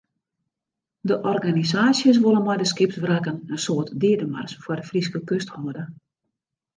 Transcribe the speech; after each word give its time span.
De 1.09 1.17
organisaasjes 1.33 2.19
wolle 2.23 2.41
mei 2.47 2.57
de 2.61 2.67
skipswrakken 2.71 3.37
in 3.53 3.61
soart 3.65 3.95
deademars 4.03 4.53
foar 4.63 4.79
de 4.79 4.87
Fryske 4.89 5.19
kust 5.29 5.49
hâlde. 5.55 5.83